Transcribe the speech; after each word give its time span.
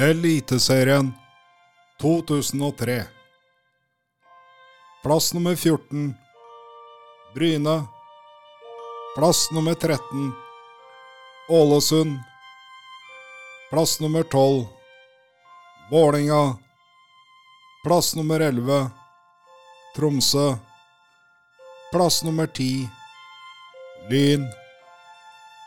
Eliteserien 0.00 1.12
2003. 2.00 3.04
Plass 5.02 5.34
nummer 5.34 5.56
14 5.56 6.14
Bryne. 7.34 7.84
Plass 9.16 9.50
nummer 9.50 9.74
13 9.74 10.32
Ålesund. 11.48 12.18
Plass 13.70 14.00
nummer 14.00 14.22
12 14.22 14.66
Vålinga. 15.90 16.56
Plass 17.84 18.16
nummer 18.16 18.40
11 18.40 18.90
Tromsø. 19.96 20.56
Plass 21.92 22.22
nummer 22.22 22.46
10 22.46 22.88
Lyn. 24.10 24.46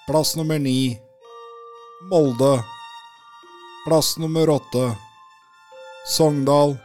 Plass 0.08 0.36
nummer 0.36 0.60
9 0.60 0.98
Molde. 2.10 2.81
Plass 3.84 4.18
nummer 4.18 4.48
8 4.50 4.96
Sogndal. 6.06 6.78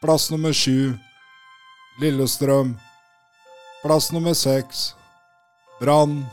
Plass 0.00 0.30
nummer 0.30 0.52
7 0.52 0.98
Lillestrøm. 2.00 2.74
Plass 3.82 4.12
nummer 4.12 4.34
6 4.34 4.94
Brann. 5.80 6.26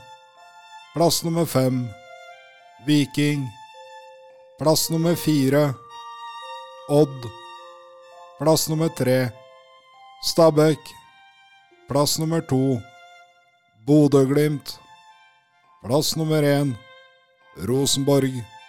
Plass 0.93 1.23
nummer 1.23 1.45
5 1.45 1.87
Viking. 2.87 3.45
Plass 4.59 4.89
nummer 4.89 5.15
4 5.15 5.73
Odd. 6.89 7.29
Plass 8.39 8.69
nummer 8.69 8.89
3 8.89 9.29
Stabæk. 10.23 10.79
Plass 11.87 12.19
nummer 12.19 12.41
2 12.41 12.81
Bodø-Glimt. 13.85 14.79
Plass 15.83 16.15
nummer 16.15 16.43
1 16.43 16.75
Rosenborg. 17.57 18.60